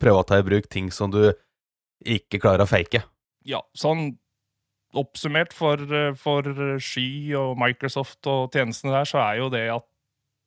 prøve 0.00 0.20
å 0.20 0.28
ta 0.28 0.40
i 0.40 0.46
bruk 0.46 0.70
ting 0.72 0.92
som 0.94 1.12
du 1.12 1.24
ikke 2.06 2.40
klarer 2.42 2.66
å 2.66 2.70
fake. 2.70 3.02
Ja, 3.46 3.62
sånn 3.76 4.10
oppsummert 4.96 5.52
for, 5.52 5.82
for 6.16 6.46
Sky 6.80 7.34
og 7.36 7.58
Microsoft 7.60 8.24
og 8.30 8.54
tjenestene 8.54 8.94
der, 8.94 9.08
så 9.08 9.20
er 9.20 9.42
jo 9.42 9.50
det 9.52 9.66
at 9.74 9.84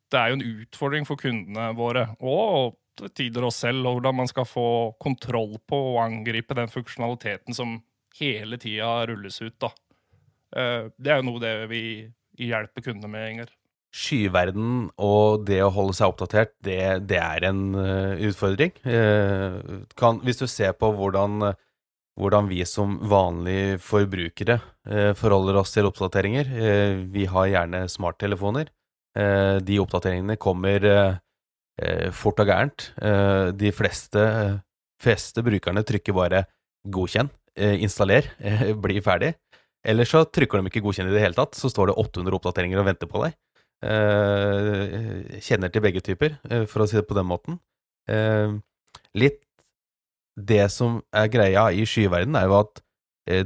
det 0.09 0.19
er 0.19 0.31
jo 0.31 0.39
en 0.39 0.47
utfordring 0.63 1.07
for 1.07 1.19
kundene 1.21 1.69
våre, 1.77 2.09
og 2.19 2.77
til 2.99 3.13
tider 3.15 3.45
oss 3.47 3.61
selv, 3.63 3.85
og 3.87 3.99
hvordan 3.99 4.17
man 4.21 4.29
skal 4.31 4.47
få 4.47 4.95
kontroll 5.01 5.55
på 5.69 5.77
og 5.93 6.01
angripe 6.03 6.57
den 6.57 6.71
funksjonaliteten 6.71 7.55
som 7.55 7.77
hele 8.19 8.59
tida 8.59 9.05
rulles 9.07 9.39
ut. 9.41 9.55
da. 9.61 9.71
Eh, 10.55 10.89
det 10.97 11.13
er 11.13 11.21
jo 11.21 11.29
noe 11.29 11.43
det 11.43 11.53
vi 11.71 11.83
hjelper 12.39 12.89
kundene 12.89 13.11
med, 13.11 13.31
Inger. 13.31 13.55
Skyverden 13.89 14.91
og 15.01 15.47
det 15.47 15.63
å 15.65 15.71
holde 15.73 15.95
seg 15.97 16.11
oppdatert, 16.11 16.53
det, 16.61 17.07
det 17.09 17.17
er 17.17 17.47
en 17.47 17.63
uh, 17.73 18.19
utfordring. 18.21 18.75
Uh, 18.85 19.87
kan, 19.97 20.19
hvis 20.21 20.37
du 20.37 20.45
ser 20.45 20.75
på 20.77 20.91
hvordan, 20.93 21.55
hvordan 22.19 22.51
vi 22.51 22.61
som 22.69 22.99
vanlige 23.09 23.79
forbrukere 23.81 24.59
forholder 25.17 25.59
oss 25.59 25.69
til 25.75 25.85
oppdateringer 25.85 26.47
Vi 27.13 27.27
har 27.29 27.49
gjerne 27.51 27.83
smarttelefoner. 27.91 28.71
Eh, 29.19 29.57
de 29.65 29.79
oppdateringene 29.81 30.37
kommer 30.39 30.85
eh, 30.85 31.17
eh, 31.81 32.07
fort 32.15 32.39
og 32.41 32.49
gærent. 32.49 32.89
De 33.59 33.73
fleste, 33.75 34.23
fleste 35.01 35.43
brukerne 35.45 35.83
trykker 35.83 36.15
bare 36.15 36.45
'godkjenn', 36.87 37.31
'installer', 37.57 38.29
'bli 38.81 39.01
ferdig'. 39.03 39.35
Eller 39.83 40.05
så 40.05 40.25
trykker 40.25 40.59
de 40.59 40.71
ikke 40.71 40.83
'godkjenn' 40.83 41.09
i 41.09 41.15
det 41.15 41.23
hele 41.23 41.37
tatt, 41.37 41.55
så 41.55 41.71
står 41.71 41.91
det 41.91 41.99
800 41.99 42.35
oppdateringer 42.39 42.79
og 42.79 42.87
venter 42.87 43.07
på 43.07 43.23
deg. 43.25 43.35
Kjenner 45.39 45.71
til 45.71 45.81
begge 45.81 46.01
typer, 46.03 46.35
for 46.67 46.83
å 46.83 46.87
si 46.87 46.97
det 46.97 47.07
på 47.07 47.15
den 47.15 47.27
måten. 47.27 47.59
Litt 49.15 49.45
Det 50.39 50.71
som 50.71 51.01
er 51.11 51.27
greia 51.27 51.65
i 51.75 51.83
skyverden, 51.83 52.35
er 52.35 52.45
jo 52.47 52.59
at 52.59 52.79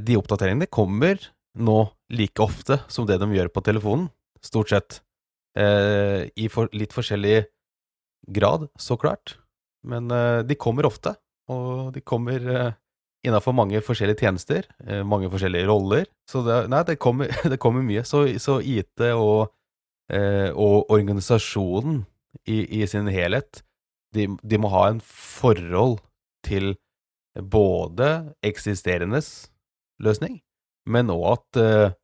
de 0.06 0.18
oppdateringene 0.18 0.70
kommer 0.70 1.18
nå 1.58 1.90
like 2.14 2.42
ofte 2.42 2.78
som 2.88 3.08
det 3.10 3.18
de 3.18 3.30
gjør 3.34 3.50
på 3.50 3.64
telefonen, 3.66 4.12
stort 4.46 4.70
sett. 4.70 5.00
Eh, 5.60 6.30
I 6.36 6.50
for, 6.50 6.70
litt 6.74 6.94
forskjellig 6.96 7.44
grad, 8.34 8.68
så 8.80 8.98
klart. 8.98 9.38
Men 9.86 10.10
eh, 10.12 10.42
de 10.48 10.58
kommer 10.60 10.88
ofte, 10.88 11.16
og 11.52 11.92
de 11.96 12.02
kommer 12.02 12.48
eh, 12.50 12.72
innafor 13.28 13.56
mange 13.56 13.82
forskjellige 13.84 14.24
tjenester, 14.26 14.68
eh, 14.88 15.04
mange 15.08 15.30
forskjellige 15.32 15.68
roller. 15.70 16.08
Så 16.30 16.44
det, 16.46 16.64
nei, 16.72 16.84
det 16.88 17.00
kommer, 17.02 17.32
det 17.52 17.60
kommer 17.62 17.86
mye. 17.86 18.06
Så, 18.08 18.26
så 18.42 18.60
IT 18.60 19.04
og, 19.12 19.54
eh, 20.12 20.50
og 20.52 20.92
organisasjonen 20.94 22.04
i, 22.50 22.64
i 22.82 22.88
sin 22.90 23.12
helhet, 23.14 23.62
de, 24.14 24.28
de 24.42 24.60
må 24.62 24.70
ha 24.74 24.88
en 24.92 25.02
forhold 25.04 26.00
til 26.46 26.76
både 27.34 28.36
eksisterendes 28.46 29.50
løsning, 30.04 30.38
men 30.86 31.10
òg 31.14 31.26
at 31.32 31.60
eh, 31.62 31.96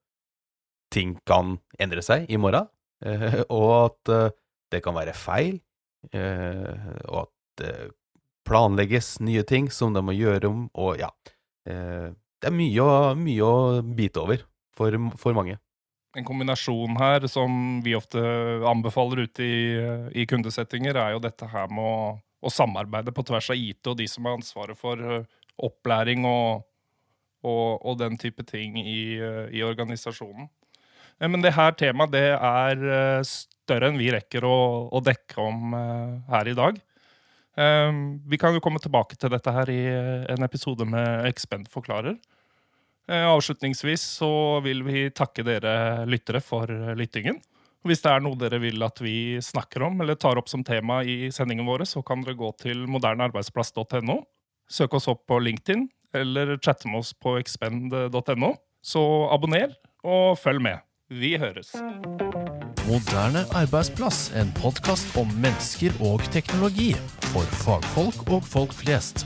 ting 0.94 1.18
kan 1.29 1.58
endre 1.82 2.01
seg 2.06 2.25
i 2.32 2.39
morgen, 2.41 2.70
og 3.60 3.70
at 3.77 4.13
eh, 4.15 4.36
det 4.70 4.84
kan 4.86 4.98
være 4.98 5.15
feil, 5.18 5.60
eh, 6.13 6.89
og 7.08 7.25
at 7.25 7.34
det 7.60 7.74
planlegges 8.48 9.20
nye 9.22 9.44
ting 9.48 9.70
som 9.74 9.94
de 9.94 10.03
må 10.03 10.15
gjøre 10.18 10.50
om, 10.50 10.68
og 10.74 11.00
ja 11.01 11.10
eh, 11.70 12.10
Det 12.39 12.48
er 12.50 12.56
mye 12.56 12.86
mye 13.20 13.46
å 13.46 13.82
bite 13.84 14.22
over 14.22 14.46
for, 14.75 14.96
for 15.20 15.36
mange. 15.36 15.58
En 16.18 16.25
kombinasjon 16.25 16.96
her 16.98 17.27
som 17.29 17.82
vi 17.86 17.94
ofte 17.98 18.22
anbefaler 18.65 19.25
ute 19.27 19.46
i, 19.46 19.60
i 20.22 20.25
kundesettinger, 20.25 20.98
er 20.98 21.13
jo 21.13 21.22
dette 21.22 21.50
her 21.51 21.68
med 21.70 21.84
å, 21.86 22.00
å 22.18 22.53
samarbeide 22.53 23.13
på 23.13 23.25
tvers 23.27 23.51
av 23.53 23.60
IT 23.60 23.91
og 23.91 24.00
de 24.00 24.08
som 24.10 24.25
har 24.25 24.39
ansvaret 24.39 24.79
for 24.79 25.03
eh, 25.03 25.27
opplæring 25.60 26.25
og, 26.25 26.63
og, 27.44 27.68
og 27.84 28.00
den 28.00 28.18
type 28.18 28.46
ting 28.48 28.79
i, 28.82 29.20
eh, 29.20 29.46
i 29.53 29.65
organisasjonen. 29.68 30.50
Eh, 31.20 31.30
Men 31.30 31.44
det 31.44 31.56
her 31.56 31.76
temaet 31.78 32.14
det 32.16 32.28
er 32.34 32.84
eh, 32.84 33.28
større 33.28 33.92
enn 33.92 34.00
vi 34.00 34.12
rekker 34.14 34.46
å, 34.48 34.90
å 34.92 35.04
dekke 35.04 35.44
om 35.44 35.76
eh, 35.78 36.16
her 36.34 36.52
i 36.52 36.58
dag. 36.58 36.86
Vi 37.60 38.38
kan 38.40 38.54
jo 38.56 38.62
komme 38.64 38.80
tilbake 38.80 39.18
til 39.20 39.34
dette 39.34 39.52
her 39.52 39.68
i 39.68 39.82
en 40.32 40.46
episode 40.46 40.86
med 40.88 41.26
Expend 41.28 41.68
forklarer. 41.68 42.14
Avslutningsvis 43.10 44.06
så 44.22 44.30
vil 44.64 44.80
vi 44.86 45.02
takke 45.12 45.44
dere 45.44 46.06
lyttere 46.08 46.40
for 46.40 46.72
lyttingen. 46.96 47.42
Hvis 47.84 48.06
det 48.06 48.14
er 48.14 48.24
noe 48.24 48.40
dere 48.40 48.62
vil 48.64 48.80
at 48.88 49.04
vi 49.04 49.42
snakker 49.44 49.84
om 49.90 50.00
eller 50.00 50.16
tar 50.16 50.40
opp 50.40 50.48
som 50.48 50.64
tema 50.64 51.02
i 51.04 51.34
sendingen 51.36 51.68
våre, 51.68 51.84
så 51.90 52.00
kan 52.06 52.24
dere 52.24 52.40
gå 52.40 52.54
til 52.64 52.88
modernearbeidsplass.no. 52.96 54.22
Søk 54.72 54.96
oss 54.96 55.12
opp 55.12 55.26
på 55.28 55.44
LinkedIn 55.44 55.90
eller 56.16 56.56
chatte 56.64 56.88
med 56.88 57.02
oss 57.04 57.12
på 57.12 57.36
expend.no. 57.42 58.54
Så 58.80 59.04
abonner 59.36 59.76
og 60.08 60.38
følg 60.40 60.64
med. 60.64 60.80
Vi 61.12 61.38
høres. 61.42 61.72
Moderne 62.86 63.42
arbeidsplass, 63.58 64.28
en 64.38 64.51
podkast 64.62 65.18
om 65.18 65.32
mennesker 65.42 65.96
og 66.06 66.22
teknologi. 66.30 66.92
For 67.32 67.50
fagfolk 67.63 68.30
og 68.30 68.46
folk 68.46 68.75
flest. 68.78 69.25